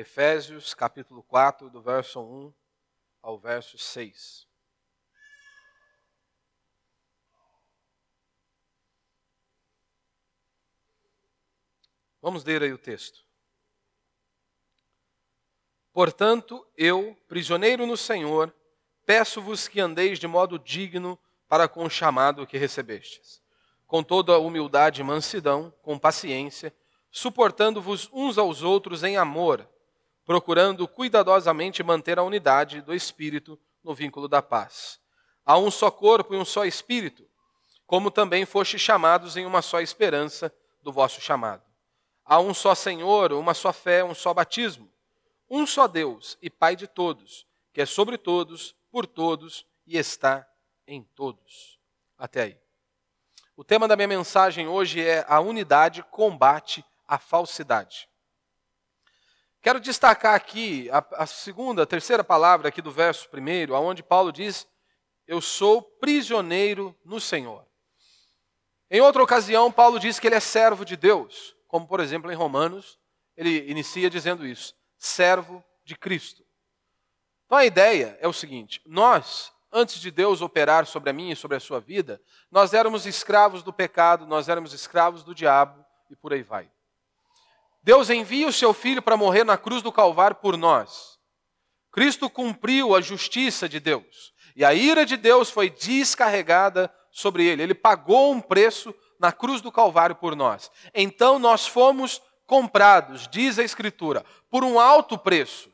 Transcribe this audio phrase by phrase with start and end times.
[0.00, 2.54] Efésios capítulo 4, do verso 1
[3.20, 4.46] ao verso 6.
[12.22, 13.26] Vamos ler aí o texto.
[15.92, 18.54] Portanto, eu, prisioneiro no Senhor,
[19.04, 21.18] peço-vos que andeis de modo digno
[21.48, 23.42] para com o chamado que recebestes,
[23.84, 26.72] com toda a humildade e mansidão, com paciência,
[27.10, 29.68] suportando-vos uns aos outros em amor,
[30.28, 35.00] procurando cuidadosamente manter a unidade do Espírito no vínculo da paz.
[35.42, 37.26] Há um só corpo e um só Espírito,
[37.86, 41.62] como também fostes chamados em uma só esperança do vosso chamado.
[42.26, 44.92] Há um só Senhor, uma só fé, um só batismo,
[45.48, 50.46] um só Deus e Pai de todos, que é sobre todos, por todos e está
[50.86, 51.78] em todos.
[52.18, 52.60] Até aí.
[53.56, 58.10] O tema da minha mensagem hoje é a unidade combate a falsidade.
[59.60, 64.32] Quero destacar aqui a, a, segunda, a terceira palavra aqui do verso primeiro, aonde Paulo
[64.32, 64.68] diz:
[65.26, 67.66] Eu sou prisioneiro no Senhor.
[68.90, 72.36] Em outra ocasião, Paulo diz que ele é servo de Deus, como por exemplo em
[72.36, 72.98] Romanos,
[73.36, 76.44] ele inicia dizendo isso: servo de Cristo.
[77.46, 81.36] Então a ideia é o seguinte: nós, antes de Deus operar sobre a minha e
[81.36, 86.14] sobre a sua vida, nós éramos escravos do pecado, nós éramos escravos do diabo e
[86.14, 86.70] por aí vai.
[87.88, 91.18] Deus envia o seu filho para morrer na cruz do Calvário por nós.
[91.90, 94.34] Cristo cumpriu a justiça de Deus.
[94.54, 97.62] E a ira de Deus foi descarregada sobre ele.
[97.62, 100.70] Ele pagou um preço na cruz do Calvário por nós.
[100.92, 105.72] Então nós fomos comprados, diz a Escritura, por um alto preço.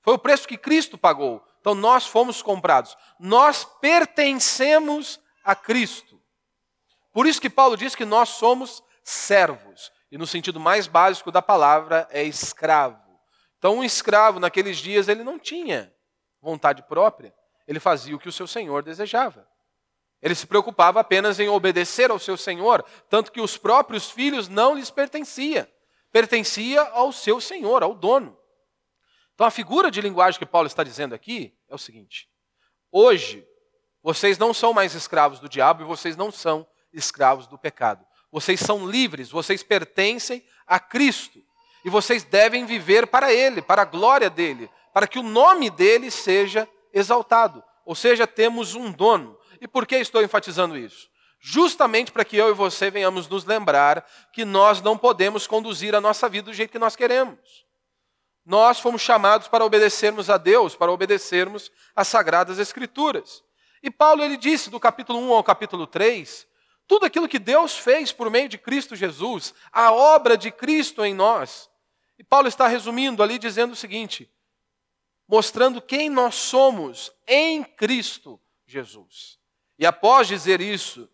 [0.00, 1.44] Foi o preço que Cristo pagou.
[1.60, 2.96] Então nós fomos comprados.
[3.18, 6.22] Nós pertencemos a Cristo.
[7.12, 11.40] Por isso que Paulo diz que nós somos servos e no sentido mais básico da
[11.40, 13.00] palavra, é escravo.
[13.56, 15.90] Então, um escravo naqueles dias ele não tinha
[16.38, 17.34] vontade própria,
[17.66, 19.48] ele fazia o que o seu senhor desejava.
[20.20, 24.74] Ele se preocupava apenas em obedecer ao seu senhor, tanto que os próprios filhos não
[24.74, 25.72] lhes pertencia,
[26.12, 28.38] pertencia ao seu senhor, ao dono.
[29.34, 32.28] Então, a figura de linguagem que Paulo está dizendo aqui é o seguinte:
[32.90, 33.48] hoje,
[34.02, 38.04] vocês não são mais escravos do diabo e vocês não são escravos do pecado.
[38.32, 41.38] Vocês são livres, vocês pertencem a Cristo.
[41.84, 46.10] E vocês devem viver para Ele, para a glória dele, para que o nome dele
[46.10, 47.62] seja exaltado.
[47.84, 49.36] Ou seja, temos um dono.
[49.60, 51.10] E por que estou enfatizando isso?
[51.40, 56.00] Justamente para que eu e você venhamos nos lembrar que nós não podemos conduzir a
[56.00, 57.66] nossa vida do jeito que nós queremos.
[58.46, 63.42] Nós fomos chamados para obedecermos a Deus, para obedecermos às sagradas escrituras.
[63.82, 66.46] E Paulo ele disse do capítulo 1 ao capítulo 3
[66.86, 71.14] tudo aquilo que Deus fez por meio de Cristo Jesus, a obra de Cristo em
[71.14, 71.70] nós.
[72.18, 74.30] E Paulo está resumindo ali dizendo o seguinte:
[75.26, 79.38] mostrando quem nós somos em Cristo Jesus.
[79.78, 81.08] E após dizer isso,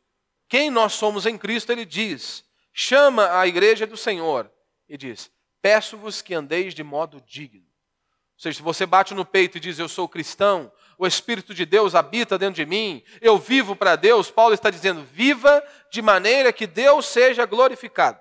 [0.49, 4.51] quem nós somos em Cristo, ele diz: chama a igreja do Senhor
[4.89, 5.31] e diz:
[5.63, 7.61] peço-vos que andeis de modo digno.
[7.61, 11.65] Ou seja, se você bate no peito e diz eu sou cristão, o Espírito de
[11.65, 16.53] Deus habita dentro de mim, eu vivo para Deus, Paulo está dizendo: viva de maneira
[16.53, 18.21] que Deus seja glorificado.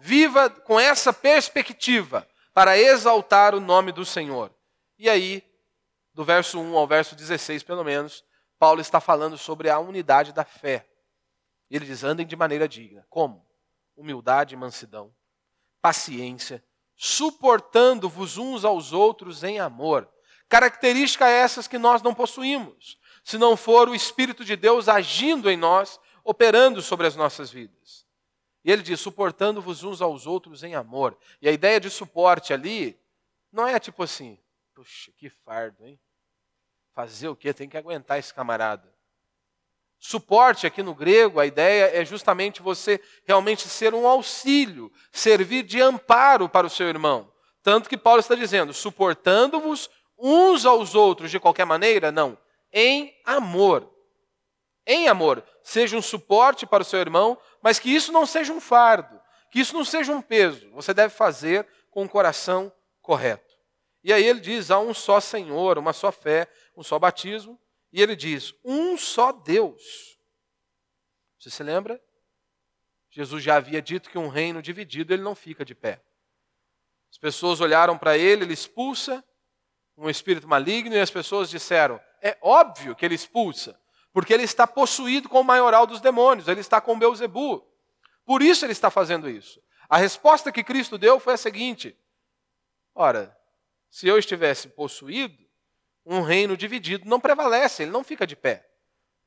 [0.00, 4.52] Viva com essa perspectiva para exaltar o nome do Senhor.
[4.98, 5.42] E aí,
[6.12, 8.24] do verso 1 ao verso 16, pelo menos,
[8.58, 10.88] Paulo está falando sobre a unidade da fé.
[11.70, 13.06] Ele diz: andem de maneira digna.
[13.08, 13.46] Como?
[13.96, 15.14] Humildade e mansidão,
[15.80, 16.62] paciência,
[16.96, 20.10] suportando-vos uns aos outros em amor
[20.48, 25.56] Características essas que nós não possuímos, se não for o Espírito de Deus agindo em
[25.56, 28.06] nós, operando sobre as nossas vidas.
[28.64, 31.16] E ele diz: suportando-vos uns aos outros em amor.
[31.40, 32.98] E a ideia de suporte ali
[33.52, 34.38] não é tipo assim,
[34.74, 35.98] puxa, que fardo, hein?
[36.92, 37.54] Fazer o quê?
[37.54, 38.92] Tem que aguentar esse camarada.
[39.98, 45.80] Suporte aqui no grego, a ideia é justamente você realmente ser um auxílio, servir de
[45.80, 47.32] amparo para o seu irmão.
[47.62, 49.88] Tanto que Paulo está dizendo: suportando-vos
[50.18, 52.10] uns aos outros de qualquer maneira?
[52.10, 52.38] Não.
[52.72, 53.92] Em amor.
[54.86, 55.44] Em amor.
[55.62, 59.20] Seja um suporte para o seu irmão, mas que isso não seja um fardo,
[59.50, 60.70] que isso não seja um peso.
[60.70, 62.72] Você deve fazer com o coração
[63.02, 63.54] correto.
[64.04, 67.60] E aí ele diz: há um só Senhor, uma só fé, um só batismo.
[67.92, 70.16] E ele diz: um só Deus.
[71.38, 72.00] Você se lembra?
[73.10, 76.02] Jesus já havia dito que um reino dividido ele não fica de pé.
[77.10, 79.24] As pessoas olharam para ele, ele expulsa,
[79.96, 83.78] um espírito maligno e as pessoas disseram: é óbvio que ele expulsa,
[84.12, 87.66] porque ele está possuído com o maioral dos demônios, ele está com Beuzebu.
[88.24, 89.60] Por isso ele está fazendo isso.
[89.88, 91.96] A resposta que Cristo deu foi a seguinte:
[92.94, 93.36] Ora,
[93.90, 95.44] se eu estivesse possuído,
[96.04, 98.68] um reino dividido não prevalece, ele não fica de pé.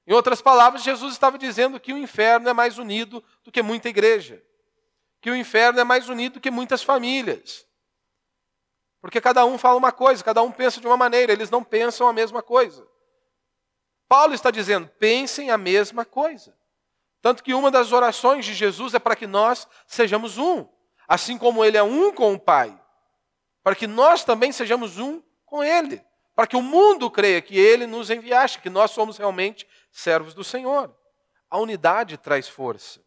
[0.07, 3.89] Em outras palavras, Jesus estava dizendo que o inferno é mais unido do que muita
[3.89, 4.41] igreja,
[5.21, 7.65] que o inferno é mais unido do que muitas famílias.
[9.01, 12.07] Porque cada um fala uma coisa, cada um pensa de uma maneira, eles não pensam
[12.07, 12.85] a mesma coisa.
[14.07, 16.57] Paulo está dizendo: pensem a mesma coisa.
[17.21, 20.67] Tanto que uma das orações de Jesus é para que nós sejamos um,
[21.07, 22.77] assim como ele é um com o Pai,
[23.61, 26.01] para que nós também sejamos um com ele,
[26.35, 30.43] para que o mundo creia que ele nos enviaste, que nós somos realmente servos do
[30.43, 30.95] Senhor.
[31.49, 33.01] A unidade traz força.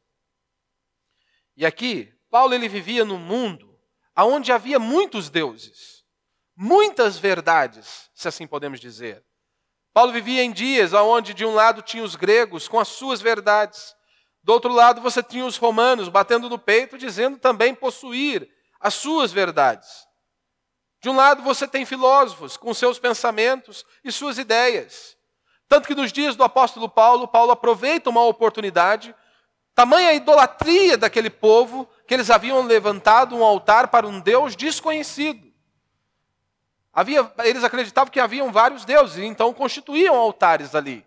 [1.56, 3.71] E aqui, Paulo ele vivia num mundo
[4.17, 6.05] onde havia muitos deuses,
[6.56, 9.25] muitas verdades, se assim podemos dizer.
[9.93, 13.94] Paulo vivia em dias onde de um lado tinha os gregos com as suas verdades,
[14.43, 18.49] do outro lado, você tinha os romanos batendo no peito, dizendo também possuir
[18.81, 19.88] as suas verdades.
[21.00, 25.17] De um lado, você tem filósofos com seus pensamentos e suas ideias.
[25.69, 29.14] Tanto que nos dias do apóstolo Paulo, Paulo aproveita uma oportunidade,
[29.75, 35.50] tamanha idolatria daquele povo, que eles haviam levantado um altar para um Deus desconhecido.
[36.93, 41.06] Havia, eles acreditavam que haviam vários deuses, então constituíam altares ali.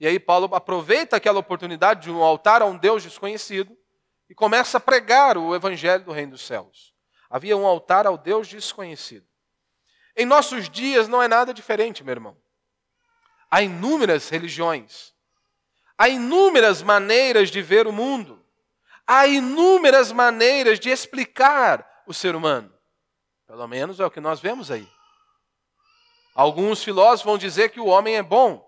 [0.00, 3.78] E aí Paulo aproveita aquela oportunidade de um altar a um Deus desconhecido
[4.28, 6.92] e começa a pregar o evangelho do reino dos céus.
[7.30, 9.28] Havia um altar ao Deus desconhecido.
[10.16, 12.36] Em nossos dias não é nada diferente, meu irmão.
[13.48, 15.14] Há inúmeras religiões,
[15.96, 18.44] há inúmeras maneiras de ver o mundo,
[19.06, 22.72] há inúmeras maneiras de explicar o ser humano.
[23.46, 24.88] Pelo menos é o que nós vemos aí.
[26.34, 28.66] Alguns filósofos vão dizer que o homem é bom,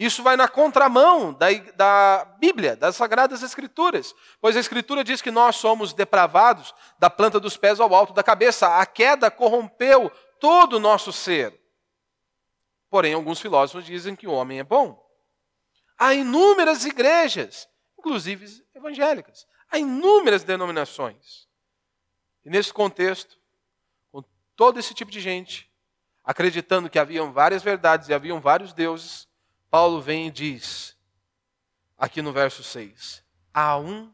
[0.00, 5.30] isso vai na contramão da, da, Bíblia, das Sagradas Escrituras, pois a Escritura diz que
[5.30, 8.78] nós somos depravados da planta dos pés ao alto da cabeça.
[8.78, 10.10] A queda corrompeu
[10.40, 11.60] todo o nosso ser.
[12.88, 14.98] Porém, alguns filósofos dizem que o homem é bom.
[15.98, 21.48] Há inúmeras igrejas, inclusive evangélicas, há inúmeras denominações.
[22.44, 23.38] E nesse contexto,
[24.10, 24.22] com
[24.56, 25.70] todo esse tipo de gente,
[26.24, 29.28] acreditando que haviam várias verdades e haviam vários deuses,
[29.70, 30.96] Paulo vem e diz,
[31.96, 33.22] aqui no verso 6,
[33.54, 34.12] há um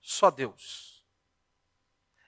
[0.00, 1.04] só Deus.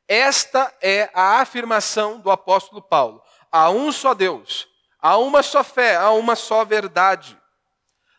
[0.08, 3.22] Esta é a afirmação do apóstolo Paulo.
[3.52, 4.68] Há um só Deus,
[4.98, 7.40] há uma só fé, há uma só verdade.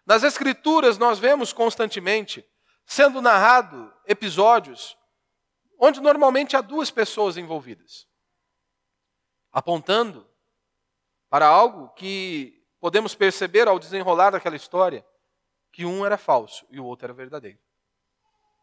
[0.06, 2.46] Nas Escrituras, nós vemos constantemente
[2.86, 4.98] sendo narrado episódios
[5.80, 8.08] onde normalmente há duas pessoas envolvidas,
[9.52, 10.28] apontando
[11.28, 15.06] para algo que podemos perceber ao desenrolar daquela história
[15.72, 17.58] que um era falso e o outro era verdadeiro.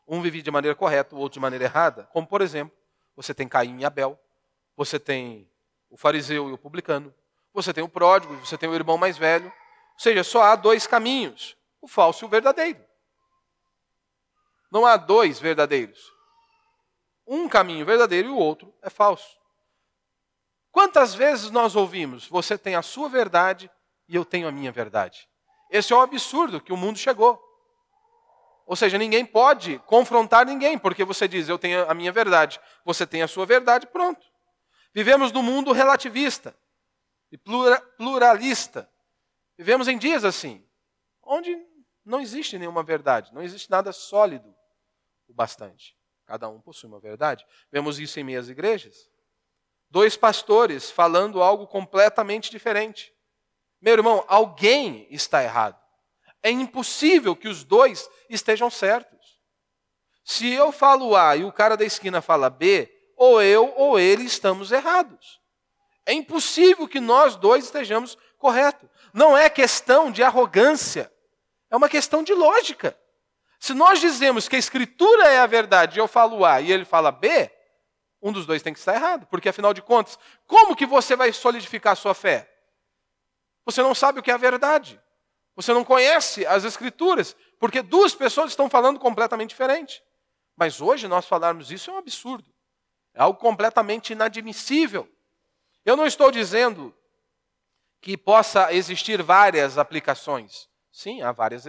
[0.07, 2.05] Um vivia de maneira correta, o outro de maneira errada.
[2.13, 2.77] Como, por exemplo,
[3.17, 4.19] você tem Caim e Abel,
[4.77, 5.51] você tem
[5.91, 7.13] o fariseu e o publicano,
[7.53, 9.47] você tem o pródigo, você tem o irmão mais velho.
[9.47, 12.88] Ou seja, só há dois caminhos: o falso e o verdadeiro.
[14.71, 16.13] Não há dois verdadeiros.
[17.27, 19.39] Um caminho verdadeiro e o outro é falso.
[20.71, 23.71] Quantas vezes nós ouvimos, você tem a sua verdade
[24.09, 25.29] e eu tenho a minha verdade.
[25.71, 27.43] Esse é o absurdo que o mundo chegou.
[28.67, 33.07] Ou seja, ninguém pode confrontar ninguém, porque você diz, eu tenho a minha verdade, você
[33.07, 34.27] tem a sua verdade, pronto.
[34.95, 36.55] Vivemos num mundo relativista
[37.33, 37.39] e
[37.97, 38.91] pluralista.
[39.57, 40.67] Vivemos em dias assim,
[41.23, 41.57] onde
[42.05, 44.55] não existe nenhuma verdade, não existe nada sólido
[45.29, 45.97] o bastante.
[46.27, 47.47] Cada um possui uma verdade.
[47.71, 49.09] Vemos isso em meias igrejas.
[49.91, 53.15] Dois pastores falando algo completamente diferente.
[53.81, 55.79] Meu irmão, alguém está errado.
[56.43, 59.41] É impossível que os dois estejam certos.
[60.25, 64.25] Se eu falo A e o cara da esquina fala B, ou eu ou ele
[64.25, 65.41] estamos errados.
[66.07, 68.89] É impossível que nós dois estejamos corretos.
[69.13, 71.13] Não é questão de arrogância,
[71.71, 72.99] é uma questão de lógica.
[73.59, 76.85] Se nós dizemos que a escritura é a verdade e eu falo A e ele
[76.85, 77.51] fala B,
[78.23, 81.33] um dos dois tem que estar errado, porque afinal de contas, como que você vai
[81.33, 82.53] solidificar a sua fé?
[83.65, 85.01] Você não sabe o que é a verdade.
[85.55, 90.03] Você não conhece as Escrituras, porque duas pessoas estão falando completamente diferente.
[90.57, 92.49] Mas hoje nós falarmos isso é um absurdo.
[93.13, 95.09] É algo completamente inadmissível.
[95.85, 96.95] Eu não estou dizendo
[98.01, 100.69] que possa existir várias aplicações.
[100.93, 101.67] Sim, há várias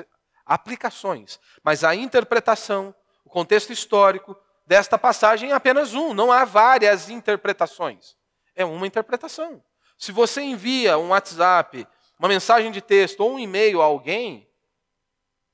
[0.50, 1.40] aplicações.
[1.64, 6.12] Mas a interpretação, o contexto histórico desta passagem é apenas um.
[6.14, 8.18] Não há várias interpretações.
[8.56, 9.64] É uma interpretação.
[9.98, 11.88] Se você envia um WhatsApp,
[12.18, 14.50] uma mensagem de texto ou um e-mail a alguém,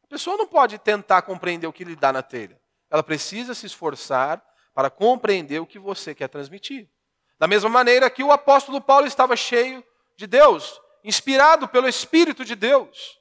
[0.04, 2.60] a pessoa não pode tentar compreender o que lhe dá na telha.
[2.90, 4.42] Ela precisa se esforçar
[4.74, 6.90] para compreender o que você quer transmitir.
[7.38, 9.84] Da mesma maneira que o apóstolo Paulo estava cheio
[10.16, 13.20] de Deus, inspirado pelo Espírito de Deus,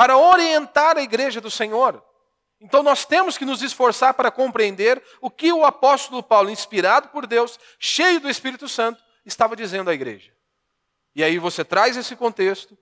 [0.00, 2.02] para orientar a igreja do Senhor.
[2.58, 7.26] Então nós temos que nos esforçar para compreender o que o apóstolo Paulo, inspirado por
[7.26, 10.32] Deus, cheio do Espírito Santo, estava dizendo à igreja.
[11.14, 12.78] E aí você traz esse contexto,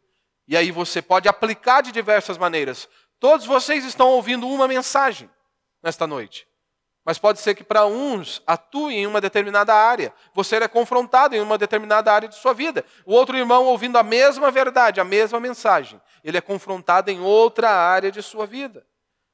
[0.47, 2.89] e aí você pode aplicar de diversas maneiras.
[3.19, 5.29] Todos vocês estão ouvindo uma mensagem
[5.83, 6.47] nesta noite.
[7.09, 10.13] Mas pode ser que para uns atue em uma determinada área.
[10.35, 12.85] Você é confrontado em uma determinada área de sua vida.
[13.07, 17.71] O outro irmão, ouvindo a mesma verdade, a mesma mensagem, ele é confrontado em outra
[17.71, 18.87] área de sua vida.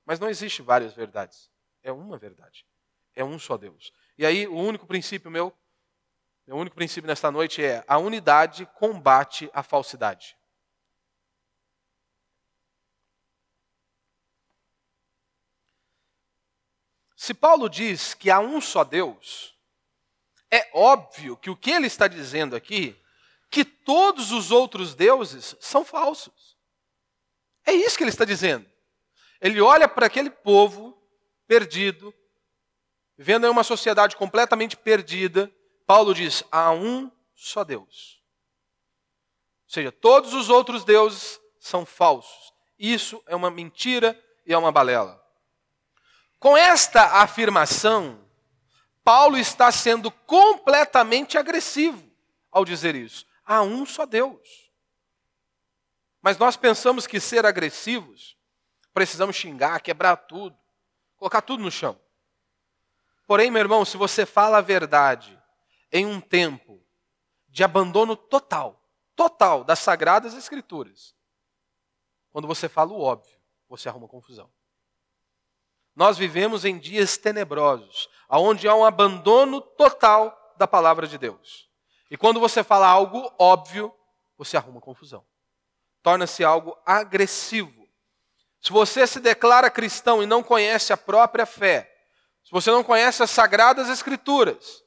[0.07, 1.51] Mas não existe várias verdades.
[1.83, 2.65] É uma verdade.
[3.13, 3.93] É um só Deus.
[4.17, 5.53] E aí, o único princípio meu,
[6.47, 10.37] o único princípio nesta noite é: a unidade combate a falsidade.
[17.25, 19.57] Se Paulo diz que há um só Deus,
[20.51, 22.95] é óbvio que o que ele está dizendo aqui,
[23.51, 26.55] que todos os outros deuses são falsos.
[27.65, 28.71] É isso que ele está dizendo.
[29.41, 31.03] Ele olha para aquele povo
[31.47, 32.13] perdido,
[33.17, 35.51] vivendo em uma sociedade completamente perdida.
[35.87, 38.23] Paulo diz: há um só Deus.
[39.67, 42.53] Ou seja, todos os outros deuses são falsos.
[42.79, 45.24] Isso é uma mentira e é uma balela.
[46.45, 48.23] Com esta afirmação,
[49.03, 52.07] Paulo está sendo completamente agressivo
[52.53, 53.25] ao dizer isso.
[53.47, 54.71] Há um só Deus.
[56.21, 58.37] Mas nós pensamos que ser agressivos
[58.93, 60.55] precisamos xingar, quebrar tudo,
[61.17, 61.99] colocar tudo no chão.
[63.27, 65.43] Porém, meu irmão, se você fala a verdade
[65.91, 66.79] em um tempo
[67.49, 68.87] de abandono total,
[69.17, 71.17] total das sagradas escrituras,
[72.31, 74.53] quando você fala o óbvio, você arruma confusão.
[75.95, 81.69] Nós vivemos em dias tenebrosos, onde há um abandono total da palavra de Deus.
[82.11, 83.95] E quando você fala algo óbvio,
[84.37, 85.25] você arruma confusão.
[86.03, 87.85] Torna-se algo agressivo
[88.65, 91.95] se você se declara cristão e não conhece a própria fé,
[92.43, 94.83] se você não conhece as sagradas escrituras,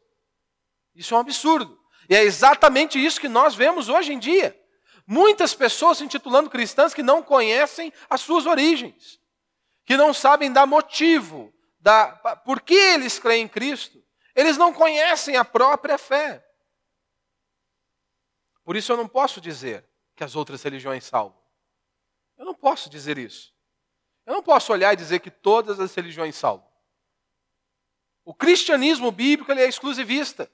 [0.96, 1.80] isso é um absurdo.
[2.10, 4.60] E é exatamente isso que nós vemos hoje em dia.
[5.06, 9.20] Muitas pessoas se intitulando cristãs que não conhecem as suas origens,
[9.88, 12.12] que não sabem dar motivo, da,
[12.46, 14.04] por que eles creem em Cristo.
[14.36, 16.46] Eles não conhecem a própria fé.
[18.66, 21.42] Por isso eu não posso dizer que as outras religiões salvam.
[22.38, 23.54] Eu não posso dizer isso.
[24.26, 26.68] Eu não posso olhar e dizer que todas as religiões salvam.
[28.26, 30.52] O cristianismo bíblico ele é exclusivista.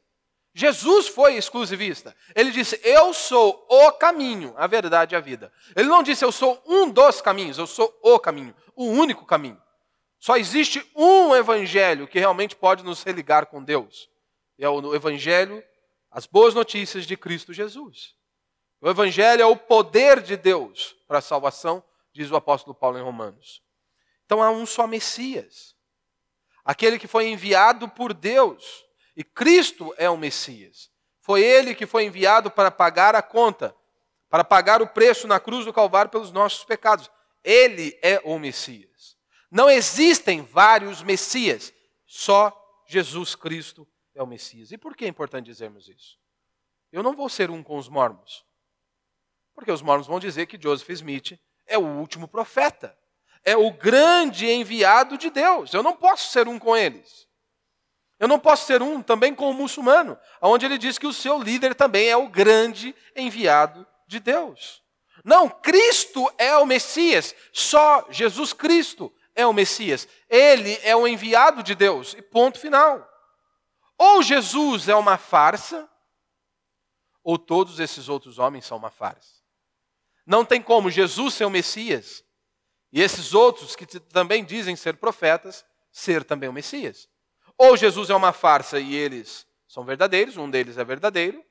[0.54, 2.16] Jesus foi exclusivista.
[2.36, 5.52] Ele disse: Eu sou o caminho, a verdade e a vida.
[5.76, 9.62] Ele não disse: Eu sou um dos caminhos, eu sou o caminho, o único caminho.
[10.20, 14.10] Só existe um evangelho que realmente pode nos religar com Deus.
[14.58, 15.64] É o evangelho,
[16.10, 18.16] as boas notícias de Cristo Jesus.
[18.80, 23.02] O evangelho é o poder de Deus para a salvação, diz o apóstolo Paulo em
[23.02, 23.62] Romanos.
[24.26, 25.76] Então há um só Messias.
[26.64, 28.86] Aquele que foi enviado por Deus.
[29.16, 30.90] E Cristo é o Messias.
[31.22, 33.76] Foi ele que foi enviado para pagar a conta,
[34.30, 37.10] para pagar o preço na cruz do Calvário pelos nossos pecados.
[37.44, 39.18] Ele é o Messias.
[39.52, 41.74] Não existem vários Messias,
[42.06, 42.56] só
[42.88, 44.72] Jesus Cristo é o Messias.
[44.72, 46.18] E por que é importante dizermos isso?
[46.92, 48.46] Eu não vou ser um com os mormons.
[49.54, 52.98] Porque os mormons vão dizer que Joseph Smith é o último profeta
[53.44, 55.74] é o grande enviado de Deus.
[55.74, 57.28] Eu não posso ser um com eles.
[58.20, 61.42] Eu não posso ser um também com o muçulmano, onde ele diz que o seu
[61.42, 64.82] líder também é o grande enviado de Deus.
[65.24, 70.08] Não, Cristo é o Messias, só Jesus Cristo é o Messias.
[70.30, 73.10] Ele é o enviado de Deus, e ponto final.
[73.98, 75.90] Ou Jesus é uma farsa,
[77.24, 79.42] ou todos esses outros homens são uma farsa.
[80.26, 82.24] Não tem como Jesus ser o Messias
[82.92, 87.10] e esses outros que também dizem ser profetas, ser também o Messias.
[87.58, 91.44] Ou Jesus é uma farsa e eles são verdadeiros, um deles é verdadeiro,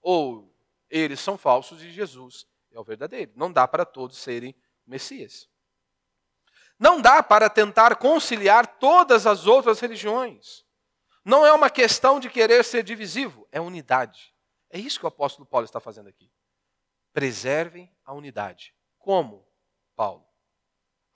[0.00, 0.52] ou
[0.90, 3.32] eles são falsos e Jesus é o verdadeiro.
[3.34, 4.54] Não dá para todos serem
[4.86, 5.48] Messias.
[6.78, 10.64] Não dá para tentar conciliar todas as outras religiões.
[11.24, 14.34] Não é uma questão de querer ser divisivo, é unidade.
[14.70, 16.30] É isso que o apóstolo Paulo está fazendo aqui.
[17.12, 18.74] Preservem a unidade.
[18.98, 19.46] Como,
[19.96, 20.28] Paulo?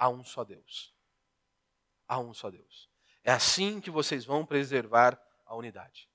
[0.03, 0.93] há um só Deus.
[2.09, 2.91] Há um só Deus.
[3.23, 5.17] É assim que vocês vão preservar
[5.47, 6.11] a unidade.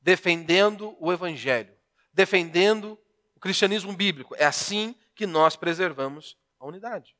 [0.00, 1.76] Defendendo o Evangelho,
[2.12, 2.98] defendendo
[3.38, 4.34] o cristianismo bíblico.
[4.36, 7.16] É assim que nós preservamos a unidade.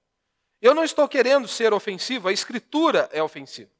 [0.60, 3.70] Eu não estou querendo ser ofensivo, a Escritura é ofensiva.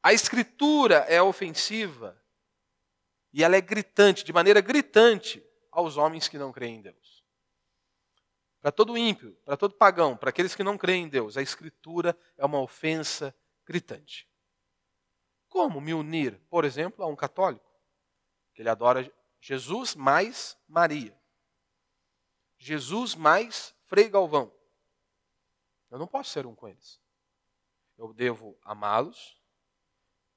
[0.00, 2.16] A Escritura é ofensiva
[3.32, 7.24] E ela é gritante, de maneira gritante, aos homens que não creem em Deus.
[8.60, 12.16] Para todo ímpio, para todo pagão, para aqueles que não creem em Deus, a Escritura
[12.36, 13.34] é uma ofensa
[13.66, 14.28] gritante.
[15.48, 17.68] Como me unir, por exemplo, a um católico?
[18.54, 21.16] Que ele adora Jesus mais Maria.
[22.58, 24.52] Jesus mais Frei Galvão.
[25.90, 27.00] Eu não posso ser um com eles.
[27.96, 29.40] Eu devo amá-los,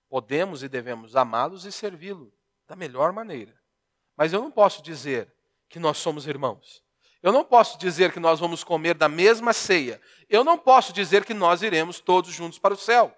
[0.07, 2.33] podemos e devemos amá-los e servi-lo
[2.67, 3.59] da melhor maneira.
[4.15, 5.33] Mas eu não posso dizer
[5.67, 6.83] que nós somos irmãos.
[7.21, 10.01] Eu não posso dizer que nós vamos comer da mesma ceia.
[10.27, 13.15] Eu não posso dizer que nós iremos todos juntos para o céu.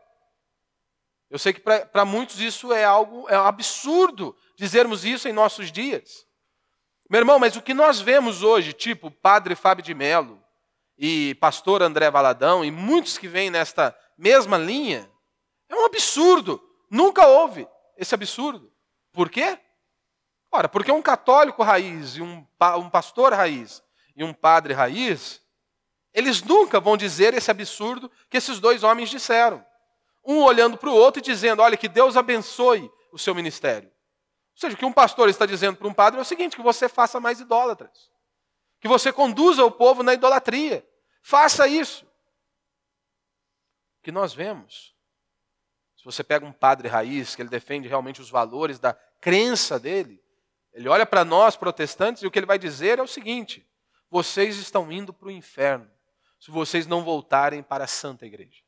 [1.33, 5.71] Eu sei que para muitos isso é algo é um absurdo dizermos isso em nossos
[5.71, 6.27] dias.
[7.09, 10.39] Meu irmão, mas o que nós vemos hoje, tipo Padre Fábio de Mello
[10.95, 15.09] e Pastor André Valadão e muitos que vêm nesta mesma linha,
[15.67, 16.61] é um absurdo.
[16.87, 18.71] Nunca houve esse absurdo.
[19.11, 19.57] Por quê?
[20.51, 22.45] Ora, porque um católico raiz e um,
[22.77, 23.81] um pastor raiz
[24.15, 25.41] e um padre raiz,
[26.13, 29.65] eles nunca vão dizer esse absurdo que esses dois homens disseram.
[30.25, 33.89] Um olhando para o outro e dizendo: Olha, que Deus abençoe o seu ministério.
[33.89, 36.61] Ou seja, o que um pastor está dizendo para um padre é o seguinte: que
[36.61, 38.11] você faça mais idólatras.
[38.79, 40.87] Que você conduza o povo na idolatria.
[41.21, 42.05] Faça isso.
[43.99, 44.93] O que nós vemos,
[45.95, 50.21] se você pega um padre raiz, que ele defende realmente os valores da crença dele,
[50.73, 53.65] ele olha para nós, protestantes, e o que ele vai dizer é o seguinte:
[54.09, 55.89] vocês estão indo para o inferno
[56.39, 58.62] se vocês não voltarem para a santa igreja.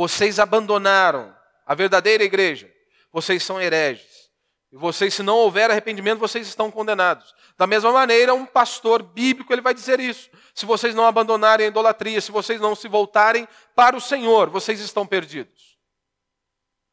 [0.00, 2.74] Vocês abandonaram a verdadeira igreja.
[3.12, 4.32] Vocês são hereges.
[4.72, 7.34] E vocês, se não houver arrependimento, vocês estão condenados.
[7.58, 10.30] Da mesma maneira, um pastor bíblico ele vai dizer isso.
[10.54, 14.80] Se vocês não abandonarem a idolatria, se vocês não se voltarem para o Senhor, vocês
[14.80, 15.78] estão perdidos.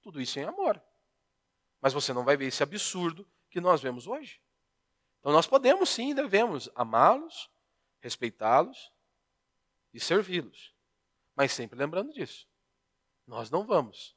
[0.02, 0.82] Tudo isso em amor.
[1.80, 4.42] Mas você não vai ver esse absurdo que nós vemos hoje.
[5.22, 7.50] Então nós podemos sim, devemos amá-los,
[8.02, 8.92] respeitá-los
[9.94, 10.76] e servi-los.
[11.38, 12.46] Mas sempre lembrando disso.
[13.28, 14.16] Nós não vamos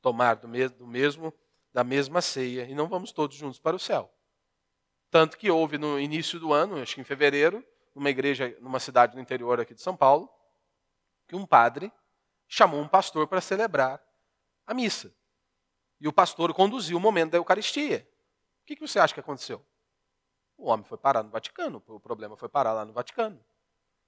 [0.00, 1.34] tomar do mesmo, do mesmo,
[1.72, 4.10] da mesma ceia e não vamos todos juntos para o céu.
[5.10, 9.14] Tanto que houve no início do ano, acho que em fevereiro, numa igreja, numa cidade
[9.14, 10.30] do interior aqui de São Paulo,
[11.26, 11.92] que um padre
[12.46, 14.02] chamou um pastor para celebrar
[14.66, 15.12] a missa.
[16.00, 18.08] E o pastor conduziu o momento da Eucaristia.
[18.62, 19.64] O que você acha que aconteceu?
[20.56, 23.42] O homem foi parar no Vaticano, o problema foi parar lá no Vaticano.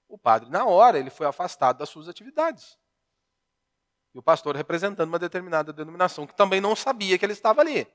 [0.09, 2.79] O padre, na hora, ele foi afastado das suas atividades.
[4.15, 7.87] E o pastor representando uma determinada denominação, que também não sabia que ele estava ali.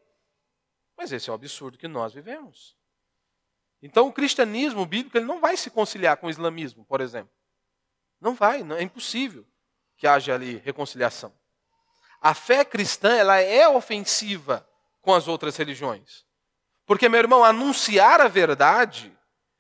[0.98, 2.76] Mas esse é o absurdo que nós vivemos.
[3.82, 7.32] Então, o cristianismo bíblico ele não vai se conciliar com o islamismo, por exemplo.
[8.20, 9.46] Não vai, é impossível
[9.98, 11.34] que haja ali reconciliação.
[12.22, 14.68] A fé cristã ela é ofensiva
[15.02, 16.26] com as outras religiões.
[16.86, 19.16] Porque, meu irmão, anunciar a verdade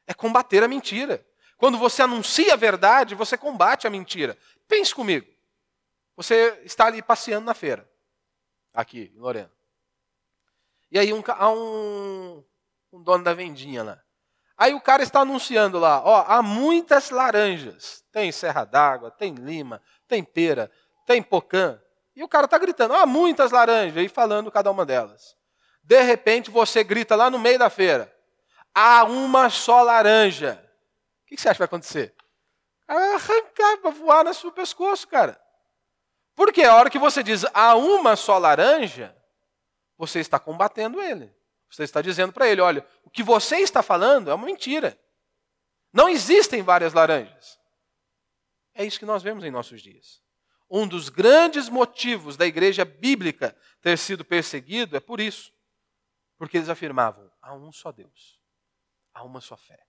[0.07, 1.25] é combater a mentira.
[1.57, 4.37] Quando você anuncia a verdade, você combate a mentira.
[4.67, 5.27] Pense comigo.
[6.15, 7.89] Você está ali passeando na feira,
[8.73, 9.51] aqui em Lorena.
[10.89, 12.43] E aí um, há um,
[12.93, 14.01] um dono da vendinha lá.
[14.57, 18.03] Aí o cara está anunciando lá, ó, há muitas laranjas.
[18.11, 20.71] Tem serra d'água, tem lima, tem pera,
[21.05, 21.81] tem pocã.
[22.15, 25.35] E o cara está gritando, há muitas laranjas, e falando cada uma delas.
[25.83, 28.13] De repente você grita lá no meio da feira:
[28.73, 30.61] há uma só laranja.
[31.23, 32.15] O que você acha que vai acontecer?
[32.87, 35.39] Vai arrancar, vai voar no seu pescoço, cara.
[36.35, 39.15] Porque a hora que você diz há uma só laranja,
[39.97, 41.33] você está combatendo ele.
[41.69, 44.99] Você está dizendo para ele: olha, o que você está falando é uma mentira.
[45.91, 47.59] Não existem várias laranjas.
[48.73, 50.21] É isso que nós vemos em nossos dias.
[50.69, 55.53] Um dos grandes motivos da igreja bíblica ter sido perseguido é por isso.
[56.37, 58.41] Porque eles afirmavam: há um só Deus,
[59.13, 59.79] há uma só fé.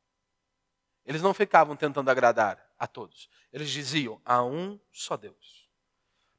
[1.04, 3.28] Eles não ficavam tentando agradar a todos.
[3.52, 5.55] Eles diziam: há um só Deus.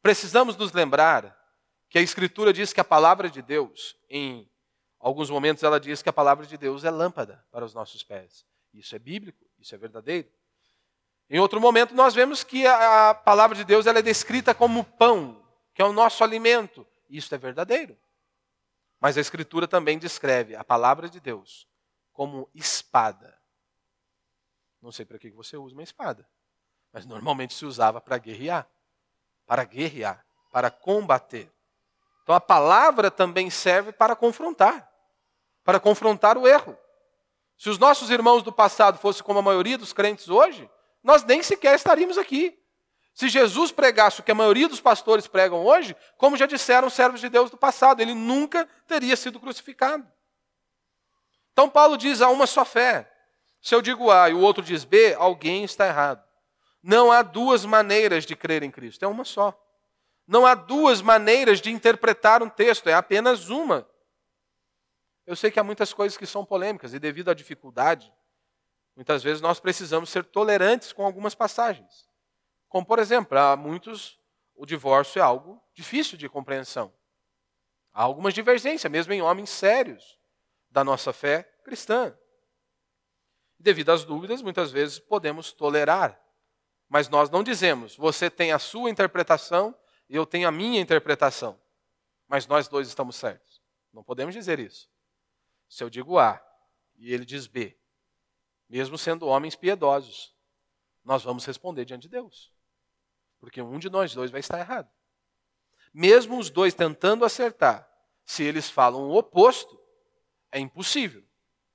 [0.07, 1.37] Precisamos nos lembrar
[1.89, 4.49] que a Escritura diz que a palavra de Deus, em
[4.97, 8.45] alguns momentos, ela diz que a palavra de Deus é lâmpada para os nossos pés.
[8.73, 10.29] Isso é bíblico, isso é verdadeiro.
[11.29, 15.45] Em outro momento, nós vemos que a palavra de Deus ela é descrita como pão,
[15.73, 16.87] que é o nosso alimento.
[17.09, 17.97] Isso é verdadeiro.
[19.01, 21.67] Mas a Escritura também descreve a palavra de Deus
[22.13, 23.37] como espada.
[24.81, 26.25] Não sei para que você usa uma espada,
[26.93, 28.65] mas normalmente se usava para guerrear,
[29.47, 31.49] para guerrear, para combater.
[32.21, 34.87] Então a palavra também serve para confrontar,
[35.63, 36.77] para confrontar o erro.
[37.57, 40.69] Se os nossos irmãos do passado fossem como a maioria dos crentes hoje,
[41.01, 42.59] nós nem sequer estaríamos aqui.
[43.13, 46.93] Se Jesus pregasse o que a maioria dos pastores pregam hoje, como já disseram os
[46.93, 50.05] servos de Deus do passado, ele nunca teria sido crucificado.
[51.51, 53.11] Então Paulo diz há uma só fé.
[53.59, 56.26] Se eu digo A e o outro diz B, alguém está errado.
[56.81, 59.57] Não há duas maneiras de crer em Cristo, é uma só.
[60.27, 63.87] Não há duas maneiras de interpretar um texto, é apenas uma.
[65.25, 68.13] Eu sei que há muitas coisas que são polêmicas e, devido à dificuldade,
[68.95, 72.07] muitas vezes nós precisamos ser tolerantes com algumas passagens.
[72.69, 74.19] Como, por exemplo, para muitos,
[74.55, 76.93] o divórcio é algo difícil de compreensão.
[77.93, 80.17] Há algumas divergências, mesmo em homens sérios
[80.69, 82.15] da nossa fé cristã.
[83.59, 86.19] Devido às dúvidas, muitas vezes podemos tolerar.
[86.89, 89.75] Mas nós não dizemos, você tem a sua interpretação
[90.09, 91.59] e eu tenho a minha interpretação.
[92.27, 93.61] Mas nós dois estamos certos.
[93.91, 94.89] Não podemos dizer isso.
[95.67, 96.41] Se eu digo A
[96.95, 97.77] e ele diz B,
[98.69, 100.35] mesmo sendo homens piedosos,
[101.03, 102.51] nós vamos responder diante de Deus.
[103.39, 104.89] Porque um de nós dois vai estar errado.
[105.93, 107.89] Mesmo os dois tentando acertar,
[108.25, 109.79] se eles falam o oposto,
[110.51, 111.23] é impossível.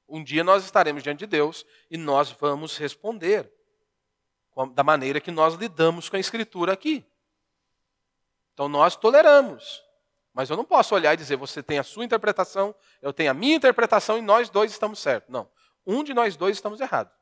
[0.09, 3.51] Um dia nós estaremos diante de Deus e nós vamos responder
[4.75, 7.05] da maneira que nós lidamos com a Escritura aqui.
[8.53, 9.83] Então nós toleramos.
[10.35, 13.35] Mas eu não posso olhar e dizer, você tem a sua interpretação, eu tenho a
[13.35, 15.31] minha interpretação e nós dois estamos certos.
[15.31, 15.49] Não.
[15.87, 17.13] Um de nós dois estamos errados.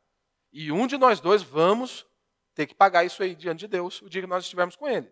[0.53, 2.07] E um de nós dois vamos
[2.55, 5.11] ter que pagar isso aí diante de Deus o dia que nós estivermos com Ele.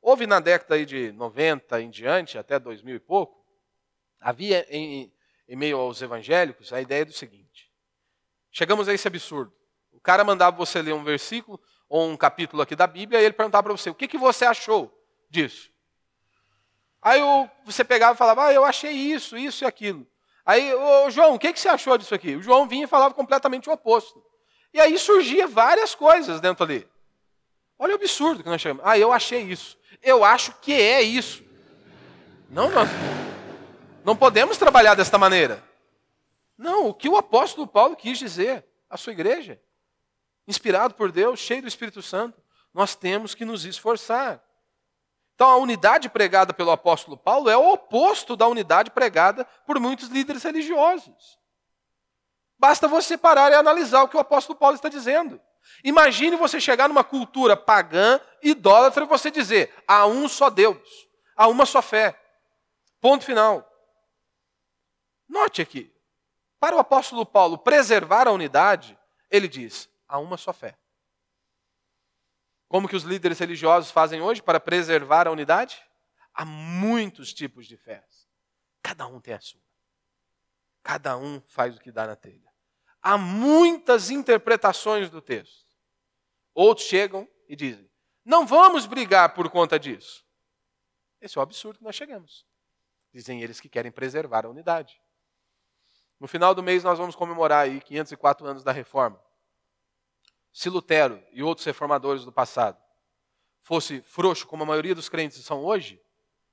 [0.00, 3.44] Houve na década aí de 90 em diante, até 2000 e pouco,
[4.20, 5.12] havia em,
[5.48, 7.72] em meio aos evangélicos a ideia do seguinte:
[8.50, 9.52] chegamos a esse absurdo.
[10.06, 13.64] Cara mandava você ler um versículo ou um capítulo aqui da Bíblia e ele perguntava
[13.64, 14.96] para você: o que, que você achou
[15.28, 15.68] disso?
[17.02, 17.20] Aí
[17.64, 20.06] você pegava e falava: ah, eu achei isso, isso e aquilo.
[20.44, 22.36] Aí, ô, João, o que, que você achou disso aqui?
[22.36, 24.22] O João vinha e falava completamente o oposto.
[24.72, 26.86] E aí surgia várias coisas dentro ali.
[27.76, 28.84] Olha o absurdo que nós chegamos.
[28.86, 29.76] Ah, eu achei isso.
[30.00, 31.42] Eu acho que é isso.
[32.48, 32.88] Não, nós
[34.04, 35.64] não podemos trabalhar desta maneira.
[36.56, 39.60] Não, o que o apóstolo Paulo quis dizer à sua igreja,
[40.46, 42.40] inspirado por Deus, cheio do Espírito Santo,
[42.72, 44.42] nós temos que nos esforçar.
[45.34, 50.08] Então, a unidade pregada pelo apóstolo Paulo é o oposto da unidade pregada por muitos
[50.08, 51.38] líderes religiosos.
[52.58, 55.40] Basta você parar e analisar o que o apóstolo Paulo está dizendo.
[55.84, 61.06] Imagine você chegar numa cultura pagã, idólatra, e você dizer: há um só Deus,
[61.36, 62.18] há uma só fé.
[63.00, 63.66] Ponto final.
[65.28, 65.92] Note aqui,
[66.58, 68.98] para o apóstolo Paulo preservar a unidade,
[69.30, 70.78] ele diz: há uma só fé.
[72.68, 75.80] Como que os líderes religiosos fazem hoje para preservar a unidade?
[76.34, 78.04] Há muitos tipos de fé.
[78.82, 79.60] Cada um tem a sua.
[80.82, 82.52] Cada um faz o que dá na telha.
[83.00, 85.66] Há muitas interpretações do texto.
[86.54, 87.90] Outros chegam e dizem:
[88.24, 90.24] não vamos brigar por conta disso.
[91.20, 92.44] Esse é o absurdo que nós chegamos.
[93.12, 95.00] Dizem eles que querem preservar a unidade.
[96.18, 99.22] No final do mês nós vamos comemorar aí 504 anos da reforma.
[100.56, 102.82] Se Lutero e outros reformadores do passado
[103.60, 106.02] fosse frouxo como a maioria dos crentes são hoje,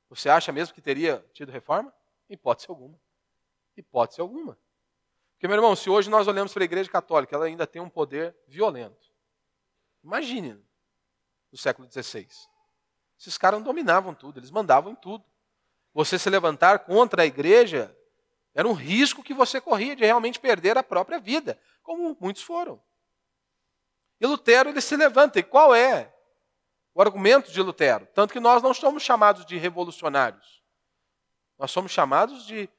[0.09, 1.93] você acha mesmo que teria tido reforma?
[2.29, 2.99] Hipótese alguma.
[3.77, 4.59] Hipótese alguma.
[5.31, 7.87] Porque, meu irmão, se hoje nós olhamos para a igreja católica, ela ainda tem um
[7.87, 9.09] poder violento.
[10.03, 10.61] Imagine,
[11.49, 12.27] no século XVI.
[13.17, 15.23] Esses caras dominavam tudo, eles mandavam em tudo.
[15.93, 17.97] Você se levantar contra a igreja
[18.53, 22.83] era um risco que você corria de realmente perder a própria vida, como muitos foram.
[24.23, 25.37] E Lutero ele se levanta.
[25.37, 26.09] E qual é
[26.95, 28.07] o argumento de Lutero?
[28.13, 30.63] Tanto que nós não somos chamados de revolucionários.
[31.59, 32.69] Nós somos chamados de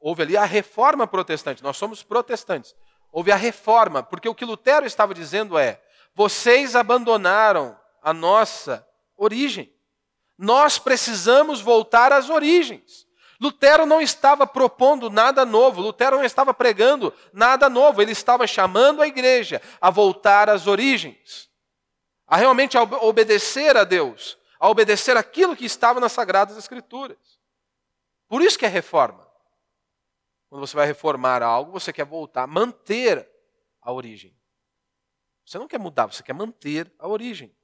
[0.00, 2.74] Houve ali a reforma protestante, nós somos protestantes.
[3.12, 5.80] Houve a reforma, porque o que Lutero estava dizendo é:
[6.14, 9.72] vocês abandonaram a nossa origem.
[10.36, 13.05] Nós precisamos voltar às origens.
[13.40, 19.02] Lutero não estava propondo nada novo, Lutero não estava pregando nada novo, ele estava chamando
[19.02, 21.50] a igreja a voltar às origens,
[22.26, 27.18] a realmente obedecer a Deus, a obedecer aquilo que estava nas Sagradas Escrituras.
[28.28, 29.26] Por isso que é reforma.
[30.48, 33.28] Quando você vai reformar algo, você quer voltar, manter
[33.82, 34.36] a origem.
[35.44, 37.54] Você não quer mudar, você quer manter a origem.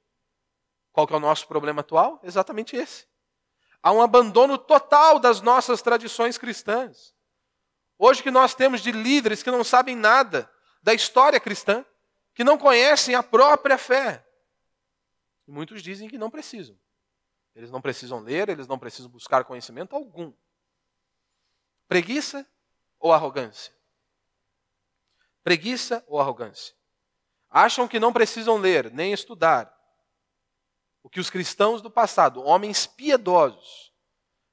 [0.91, 2.19] Qual que é o nosso problema atual?
[2.23, 3.07] Exatamente esse.
[3.83, 7.13] Há um abandono total das nossas tradições cristãs.
[7.99, 10.49] Hoje que nós temos de líderes que não sabem nada
[10.81, 11.85] da história cristã,
[12.33, 14.25] que não conhecem a própria fé.
[15.45, 16.79] E muitos dizem que não precisam.
[17.53, 20.33] Eles não precisam ler, eles não precisam buscar conhecimento algum.
[21.85, 22.47] Preguiça
[22.97, 23.73] ou arrogância?
[25.43, 26.73] Preguiça ou arrogância?
[27.49, 29.71] Acham que não precisam ler nem estudar
[31.03, 33.93] o que os cristãos do passado, homens piedosos,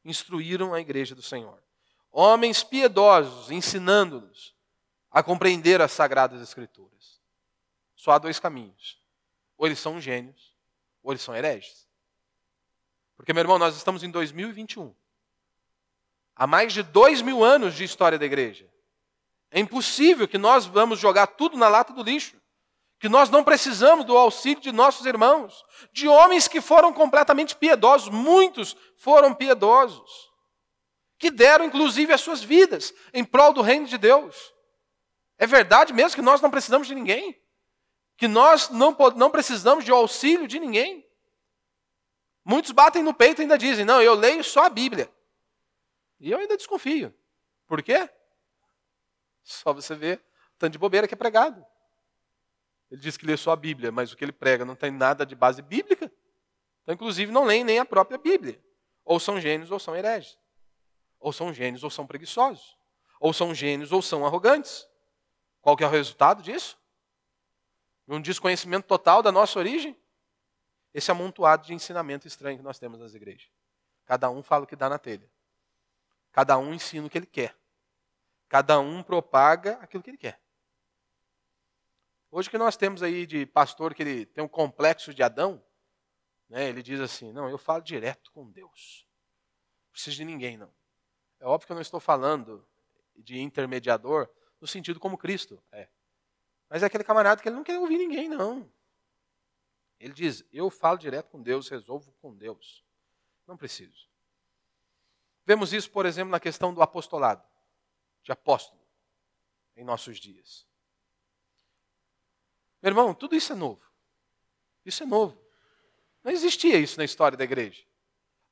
[0.04, 1.62] instruíram a igreja do Senhor.
[2.12, 4.52] homens piedosos ensinando-nos
[5.10, 7.20] a compreender as sagradas escrituras.
[7.94, 9.00] Só há dois caminhos.
[9.56, 10.54] Ou eles são gênios,
[11.02, 11.86] ou eles são hereges.
[13.16, 14.94] Porque, meu irmão, nós estamos em 2021.
[16.34, 18.66] Há mais de dois mil anos de história da igreja.
[19.50, 22.39] É impossível que nós vamos jogar tudo na lata do lixo.
[23.00, 28.10] Que nós não precisamos do auxílio de nossos irmãos, de homens que foram completamente piedosos,
[28.10, 30.30] muitos foram piedosos,
[31.18, 34.52] que deram inclusive as suas vidas em prol do reino de Deus.
[35.38, 37.42] É verdade mesmo que nós não precisamos de ninguém?
[38.18, 41.10] Que nós não, não precisamos de auxílio de ninguém?
[42.44, 45.10] Muitos batem no peito e ainda dizem: Não, eu leio só a Bíblia.
[46.20, 47.14] E eu ainda desconfio.
[47.66, 48.10] Por quê?
[49.42, 51.64] Só você vê o tanto de bobeira que é pregado.
[52.90, 55.24] Ele diz que lê só a Bíblia, mas o que ele prega não tem nada
[55.24, 56.10] de base bíblica.
[56.82, 58.60] Então, inclusive, não leem nem a própria Bíblia.
[59.04, 60.36] Ou são gênios ou são hereges.
[61.18, 62.76] Ou são gênios ou são preguiçosos.
[63.20, 64.88] Ou são gênios ou são arrogantes.
[65.60, 66.76] Qual que é o resultado disso?
[68.08, 69.96] Um desconhecimento total da nossa origem?
[70.92, 73.48] Esse amontoado de ensinamento estranho que nós temos nas igrejas.
[74.04, 75.30] Cada um fala o que dá na telha.
[76.32, 77.56] Cada um ensina o que ele quer.
[78.48, 80.40] Cada um propaga aquilo que ele quer.
[82.30, 85.62] Hoje que nós temos aí de pastor que ele tem um complexo de Adão,
[86.48, 89.06] né, ele diz assim: não, eu falo direto com Deus.
[89.86, 90.72] Não preciso de ninguém, não.
[91.40, 92.64] É óbvio que eu não estou falando
[93.16, 94.28] de intermediador
[94.60, 95.88] no sentido como Cristo é.
[96.68, 98.70] Mas é aquele camarada que ele não quer ouvir ninguém, não.
[99.98, 102.84] Ele diz: Eu falo direto com Deus, resolvo com Deus.
[103.44, 104.08] Não preciso.
[105.44, 107.44] Vemos isso, por exemplo, na questão do apostolado,
[108.22, 108.80] de apóstolo,
[109.76, 110.69] em nossos dias.
[112.82, 113.82] Meu irmão, tudo isso é novo.
[114.84, 115.38] Isso é novo.
[116.24, 117.82] Não existia isso na história da igreja.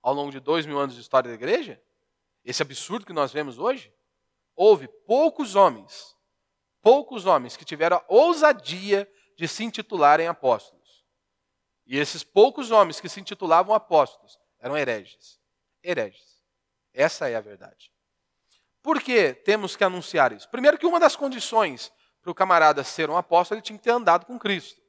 [0.03, 1.83] Ao longo de dois mil anos de história da igreja,
[2.45, 3.93] esse absurdo que nós vemos hoje,
[4.55, 6.17] houve poucos homens,
[6.81, 11.05] poucos homens que tiveram a ousadia de se intitularem apóstolos.
[11.87, 15.41] E esses poucos homens que se intitulavam apóstolos eram hereges.
[15.83, 16.43] Hereges.
[16.93, 17.93] Essa é a verdade.
[18.83, 20.49] Por que temos que anunciar isso?
[20.49, 21.93] Primeiro, que uma das condições
[22.29, 24.83] para o camarada ser um apóstolo, ele tinha que ter andado com Cristo.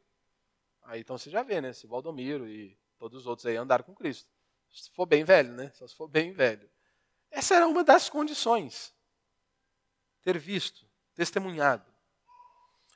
[0.84, 1.72] Aí então você já vê, né?
[1.72, 4.30] Se Valdomiro e todos os outros aí andaram com Cristo.
[4.74, 5.72] Se for bem velho, né?
[5.74, 6.70] Se for bem velho.
[7.32, 8.94] Essa era uma das condições
[10.22, 11.86] ter visto, testemunhado.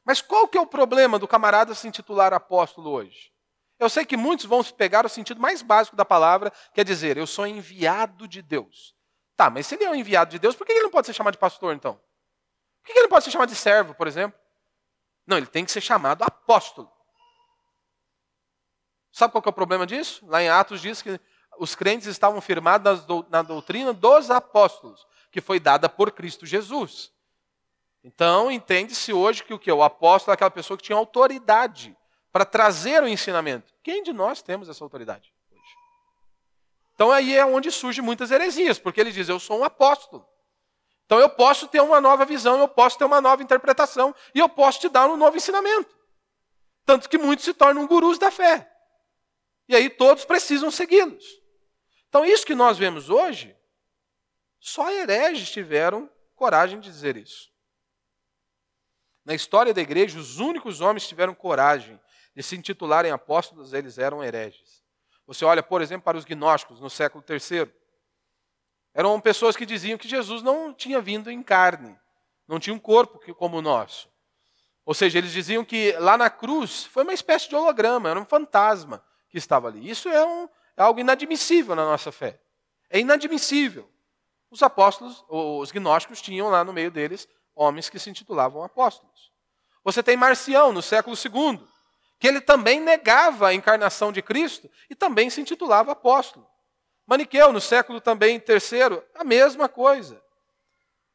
[0.03, 3.32] Mas qual que é o problema do camarada se intitular apóstolo hoje?
[3.79, 7.25] Eu sei que muitos vão pegar o sentido mais básico da palavra, quer dizer, eu
[7.25, 8.93] sou enviado de Deus.
[9.38, 11.13] Tá, mas se ele é um enviado de Deus, por que ele não pode ser
[11.13, 11.99] chamado de pastor então?
[12.84, 14.38] Por que ele pode ser chamado de servo, por exemplo?
[15.26, 16.91] Não, ele tem que ser chamado apóstolo.
[19.12, 20.26] Sabe qual é o problema disso?
[20.28, 21.19] Lá em Atos diz que
[21.58, 27.12] os crentes estavam firmados na doutrina dos apóstolos, que foi dada por Cristo Jesus.
[28.04, 29.72] Então, entende-se hoje que o que?
[29.72, 31.96] O apóstolo é aquela pessoa que tinha autoridade
[32.32, 33.74] para trazer o ensinamento.
[33.82, 35.76] Quem de nós temos essa autoridade hoje?
[36.96, 40.28] Então, aí é onde surgem muitas heresias, porque ele diz: Eu sou um apóstolo.
[41.13, 44.49] Então, eu posso ter uma nova visão, eu posso ter uma nova interpretação, e eu
[44.49, 45.95] posso te dar um novo ensinamento.
[46.88, 48.67] Tanto que muitos se tornam gurus da fé.
[49.69, 51.23] E aí todos precisam segui-los.
[52.10, 53.56] Então, isso que nós vemos hoje,
[54.60, 57.52] só hereges tiveram coragem de dizer isso.
[59.23, 62.02] Na história da igreja, os únicos homens que tiveram coragem
[62.36, 64.84] de se intitularem apóstolos, eles eram hereges.
[65.28, 67.71] Você olha, por exemplo, para os gnósticos no século III.
[68.93, 71.97] Eram pessoas que diziam que Jesus não tinha vindo em carne,
[72.47, 74.08] não tinha um corpo como o nosso.
[74.86, 78.25] Ou seja, eles diziam que lá na cruz foi uma espécie de holograma, era um
[78.25, 79.89] fantasma que estava ali.
[79.89, 82.39] Isso é, um, é algo inadmissível na nossa fé.
[82.89, 83.89] É inadmissível.
[84.51, 89.32] Os apóstolos, os gnósticos, tinham lá no meio deles homens que se intitulavam apóstolos.
[89.84, 91.60] Você tem Marcião, no século II,
[92.19, 96.47] que ele também negava a encarnação de Cristo e também se intitulava apóstolo.
[97.05, 100.23] Maniqueu, no século também III, a mesma coisa.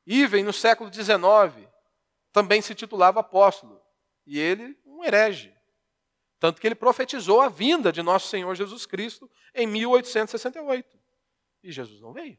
[0.07, 1.69] Iven, no século XIX,
[2.33, 3.81] também se titulava apóstolo.
[4.27, 5.55] E ele, um herege.
[6.39, 10.99] Tanto que ele profetizou a vinda de nosso Senhor Jesus Cristo em 1868.
[11.63, 12.39] E Jesus não veio.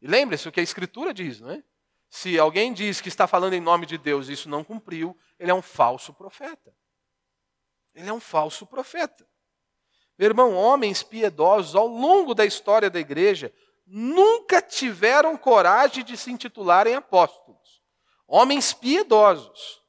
[0.00, 1.62] E lembre-se o que a Escritura diz, não é?
[2.08, 5.50] Se alguém diz que está falando em nome de Deus e isso não cumpriu, ele
[5.50, 6.74] é um falso profeta.
[7.94, 9.26] Ele é um falso profeta.
[10.18, 13.52] Meu irmão, homens piedosos ao longo da história da igreja
[13.86, 17.82] nunca tiveram coragem de se intitularem apóstolos.
[18.26, 19.82] Homens piedosos.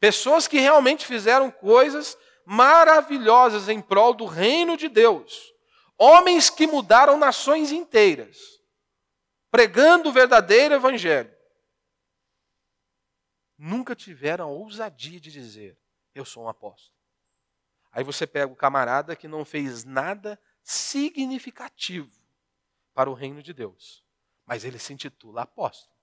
[0.00, 5.52] Pessoas que realmente fizeram coisas maravilhosas em prol do reino de Deus.
[5.98, 8.36] Homens que mudaram nações inteiras.
[9.50, 11.34] pregando o verdadeiro evangelho,
[13.56, 15.78] nunca tiveram a ousadia de dizer:
[16.14, 16.95] Eu sou um apóstolo.
[17.96, 22.12] Aí você pega o camarada que não fez nada significativo
[22.92, 24.04] para o reino de Deus,
[24.44, 25.96] mas ele se intitula apóstolo.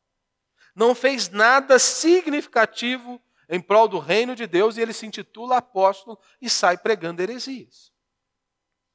[0.73, 6.19] Não fez nada significativo em prol do reino de Deus e ele se intitula apóstolo
[6.41, 7.93] e sai pregando heresias.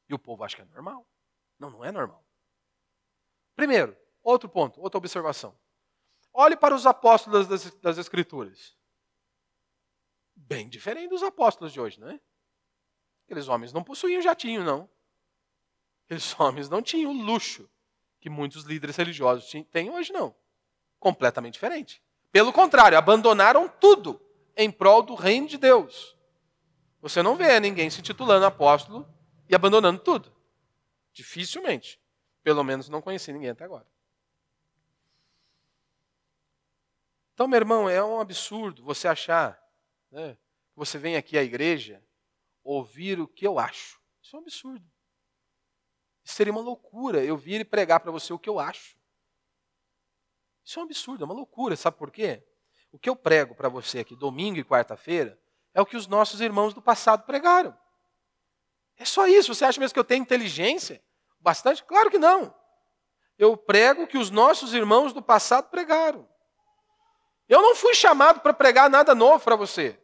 [0.08, 1.08] E o povo acha que é normal.
[1.56, 2.26] Não, não é normal.
[3.54, 5.56] Primeiro, outro ponto, outra observação.
[6.32, 8.76] Olhe para os apóstolos das, das Escrituras.
[10.34, 12.20] Bem diferente dos apóstolos de hoje, não é?
[13.28, 14.88] Aqueles homens não possuíam jatinho, não.
[16.06, 17.68] Aqueles homens não tinham o luxo
[18.18, 20.34] que muitos líderes religiosos têm hoje, não.
[20.98, 22.02] Completamente diferente.
[22.32, 24.18] Pelo contrário, abandonaram tudo
[24.56, 26.16] em prol do reino de Deus.
[27.02, 29.06] Você não vê ninguém se titulando apóstolo
[29.46, 30.34] e abandonando tudo.
[31.12, 32.00] Dificilmente.
[32.42, 33.86] Pelo menos não conheci ninguém até agora.
[37.34, 39.62] Então, meu irmão, é um absurdo você achar
[40.10, 40.34] né,
[40.72, 42.02] que você vem aqui à igreja
[42.68, 43.98] ouvir o que eu acho.
[44.22, 44.84] Isso é um absurdo.
[46.22, 48.96] Isso seria uma loucura eu vir e pregar para você o que eu acho.
[50.62, 51.76] Isso é um absurdo, é uma loucura.
[51.76, 52.44] Sabe por quê?
[52.92, 55.40] O que eu prego para você aqui domingo e quarta-feira
[55.72, 57.76] é o que os nossos irmãos do passado pregaram.
[58.98, 59.54] É só isso.
[59.54, 61.02] Você acha mesmo que eu tenho inteligência?
[61.40, 61.82] Bastante?
[61.84, 62.54] Claro que não.
[63.38, 66.28] Eu prego o que os nossos irmãos do passado pregaram.
[67.48, 69.98] Eu não fui chamado para pregar nada novo para você.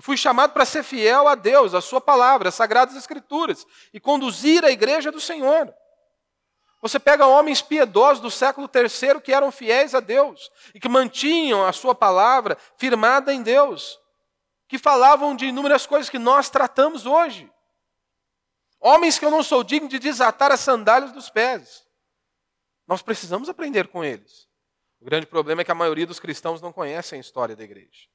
[0.00, 4.00] Eu fui chamado para ser fiel a Deus, a Sua palavra, as Sagradas Escrituras, e
[4.00, 5.70] conduzir a igreja do Senhor.
[6.80, 11.66] Você pega homens piedosos do século III que eram fiéis a Deus e que mantinham
[11.66, 14.00] a Sua palavra firmada em Deus,
[14.66, 17.52] que falavam de inúmeras coisas que nós tratamos hoje.
[18.80, 21.86] Homens que eu não sou digno de desatar as sandálias dos pés.
[22.86, 24.48] Nós precisamos aprender com eles.
[24.98, 28.08] O grande problema é que a maioria dos cristãos não conhecem a história da igreja.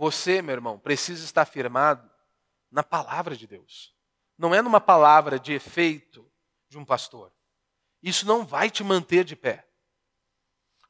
[0.00, 2.10] Você, meu irmão, precisa estar firmado
[2.72, 3.94] na palavra de Deus.
[4.38, 6.26] Não é numa palavra de efeito
[6.70, 7.30] de um pastor.
[8.02, 9.66] Isso não vai te manter de pé.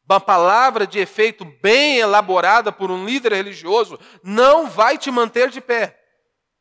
[0.09, 5.61] Uma palavra de efeito bem elaborada por um líder religioso não vai te manter de
[5.61, 6.01] pé.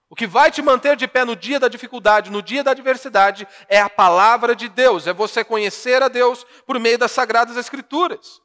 [0.10, 3.48] O que vai te manter de pé no dia da dificuldade, no dia da adversidade,
[3.68, 8.42] é a palavra de Deus, é você conhecer a Deus por meio das sagradas Escrituras.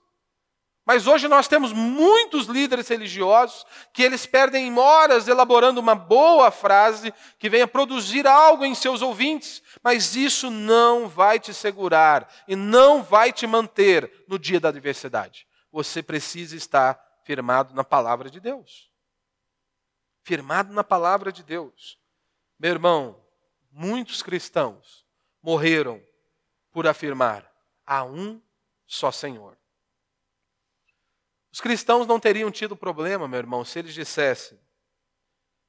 [0.86, 7.12] Mas hoje nós temos muitos líderes religiosos que eles perdem horas elaborando uma boa frase
[7.38, 13.02] que venha produzir algo em seus ouvintes, mas isso não vai te segurar e não
[13.02, 15.46] vai te manter no dia da adversidade.
[15.72, 18.92] Você precisa estar firmado na palavra de Deus
[20.24, 21.98] firmado na palavra de Deus.
[22.58, 23.22] Meu irmão,
[23.70, 25.06] muitos cristãos
[25.40, 26.02] morreram
[26.72, 27.48] por afirmar:
[27.86, 28.42] há um
[28.86, 29.56] só Senhor.
[31.54, 34.58] Os cristãos não teriam tido problema, meu irmão, se eles dissessem: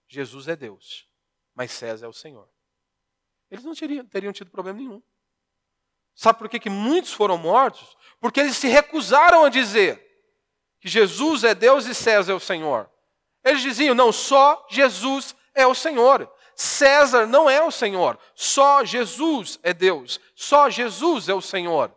[0.07, 1.07] Jesus é Deus,
[1.53, 2.49] mas César é o Senhor.
[3.51, 4.99] Eles não teriam, teriam tido problema nenhum.
[6.15, 7.95] Sabe por que, que muitos foram mortos?
[8.19, 10.03] Porque eles se recusaram a dizer
[10.79, 12.89] que Jesus é Deus e César é o Senhor.
[13.43, 16.27] Eles diziam: não, só Jesus é o Senhor.
[16.55, 18.17] César não é o Senhor.
[18.33, 20.19] Só Jesus é Deus.
[20.33, 21.95] Só Jesus é o Senhor.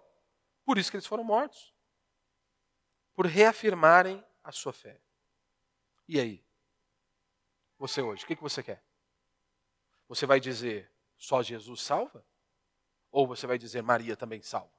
[0.66, 1.67] Por isso que eles foram mortos.
[3.18, 5.00] Por reafirmarem a sua fé.
[6.06, 6.46] E aí?
[7.76, 8.80] Você hoje, o que você quer?
[10.06, 12.24] Você vai dizer só Jesus salva?
[13.10, 14.70] Ou você vai dizer Maria também salva?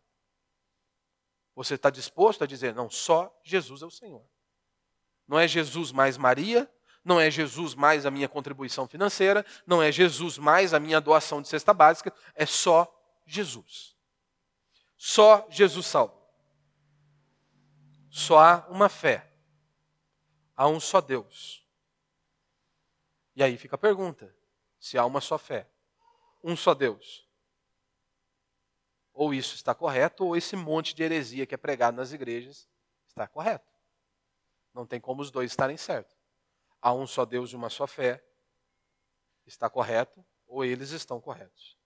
[1.53, 4.25] Você está disposto a dizer não, só Jesus é o Senhor?
[5.27, 6.71] Não é Jesus mais Maria,
[7.03, 11.41] não é Jesus mais a minha contribuição financeira, não é Jesus mais a minha doação
[11.41, 12.87] de cesta básica, é só
[13.25, 13.97] Jesus.
[14.95, 16.18] Só Jesus salva.
[18.19, 19.31] Só há uma fé.
[20.53, 21.65] Há um só Deus.
[23.33, 24.35] E aí fica a pergunta:
[24.77, 25.69] se há uma só fé,
[26.43, 27.25] um só Deus,
[29.13, 32.67] ou isso está correto, ou esse monte de heresia que é pregado nas igrejas
[33.07, 33.71] está correto.
[34.73, 36.17] Não tem como os dois estarem certos.
[36.81, 38.21] Há um só Deus e uma só fé.
[39.45, 41.77] Está correto ou eles estão corretos?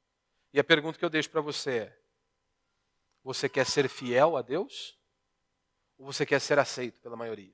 [0.52, 2.00] E a pergunta que eu deixo para você é:
[3.24, 4.98] você quer ser fiel a Deus?
[5.98, 7.54] Ou você quer ser aceito pela maioria?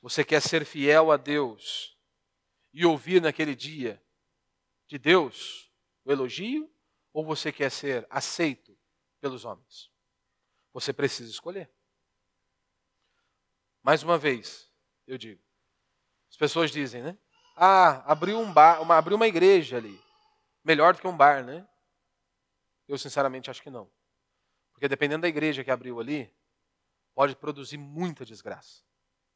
[0.00, 1.98] Você quer ser fiel a Deus
[2.72, 4.02] e ouvir naquele dia
[4.86, 5.72] de Deus
[6.04, 6.70] o elogio?
[7.12, 8.78] Ou você quer ser aceito
[9.20, 9.90] pelos homens?
[10.72, 11.70] Você precisa escolher.
[13.82, 14.70] Mais uma vez,
[15.06, 15.42] eu digo.
[16.30, 17.18] As pessoas dizem, né?
[17.56, 20.00] Ah, abriu um bar, uma, abriu uma igreja ali.
[20.62, 21.66] Melhor do que um bar, né?
[22.86, 23.90] Eu sinceramente acho que não.
[24.72, 26.32] Porque dependendo da igreja que abriu ali,
[27.18, 28.84] pode produzir muita desgraça.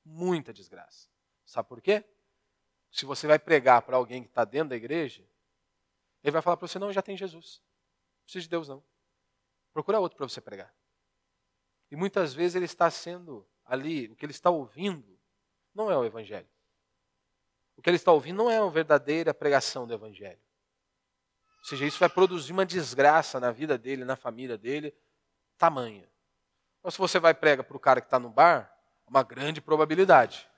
[0.05, 1.09] Muita desgraça.
[1.45, 2.05] Sabe por quê?
[2.93, 5.28] Se você vai pregar para alguém que está dentro da igreja,
[6.22, 7.61] ele vai falar para você: não, já tem Jesus.
[7.61, 8.85] Não precisa de Deus, não.
[9.72, 10.72] Procura outro para você pregar.
[11.91, 15.18] E muitas vezes ele está sendo ali, o que ele está ouvindo
[15.74, 16.49] não é o Evangelho.
[17.76, 20.41] O que ele está ouvindo não é a verdadeira pregação do Evangelho.
[21.59, 24.95] Ou seja, isso vai produzir uma desgraça na vida dele, na família dele,
[25.59, 26.11] tamanha.
[26.83, 28.76] Então, se você vai pregar para o cara que está no bar,
[29.07, 30.51] uma grande probabilidade.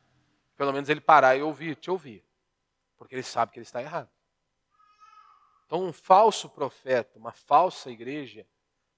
[0.57, 2.25] Pelo menos ele parar e ouvir, te ouvir.
[2.97, 4.09] Porque ele sabe que ele está errado.
[5.67, 8.47] Então, um falso profeta, uma falsa igreja,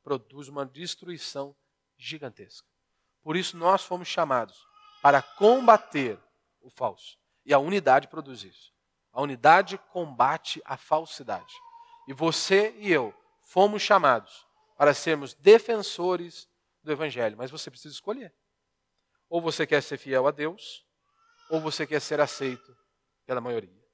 [0.05, 1.53] produz uma destruição
[1.97, 2.69] gigantesca.
[3.25, 4.65] Por isso, nós fomos chamados
[5.03, 6.21] para combater
[6.61, 7.19] o falso.
[7.45, 8.73] E a unidade produz isso.
[9.13, 11.55] A unidade combate a falsidade.
[12.07, 13.13] E você e eu
[13.43, 14.47] fomos chamados
[14.77, 16.49] para sermos defensores
[16.87, 17.37] do Evangelho.
[17.37, 18.35] Mas você precisa escolher.
[19.29, 20.87] Ou você quer ser fiel a Deus,
[21.51, 22.77] ou você quer ser aceito
[23.27, 23.86] pela maioria.